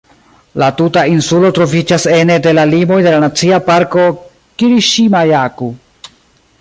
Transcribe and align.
La 0.61 0.67
tuta 0.77 1.01
insulo 1.15 1.51
troviĝas 1.57 2.07
ene 2.19 2.37
de 2.47 2.55
la 2.61 2.63
limoj 2.71 2.97
de 3.09 3.13
la 3.17 3.21
Nacia 3.25 3.61
Parko 3.69 4.07
"Kiriŝima-Jaku". 4.63 5.71